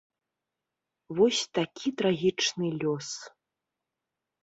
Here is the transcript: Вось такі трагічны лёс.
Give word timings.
Вось 1.19 1.43
такі 1.59 1.87
трагічны 2.01 2.67
лёс. 2.81 3.07